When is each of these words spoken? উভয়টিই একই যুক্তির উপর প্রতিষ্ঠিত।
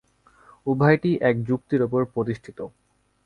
উভয়টিই 0.67 1.15
একই 1.21 1.41
যুক্তির 1.47 1.81
উপর 1.83 2.01
প্রতিষ্ঠিত। 2.05 2.59